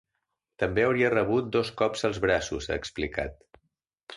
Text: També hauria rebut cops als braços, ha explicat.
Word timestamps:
També 0.63 0.85
hauria 0.85 1.11
rebut 1.15 1.59
cops 1.83 2.07
als 2.09 2.21
braços, 2.27 2.71
ha 2.73 2.79
explicat. 2.85 3.41